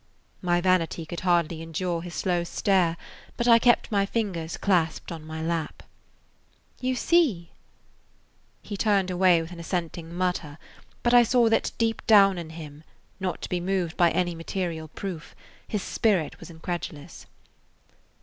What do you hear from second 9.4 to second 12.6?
with an assenting mutter; but I saw that deep down in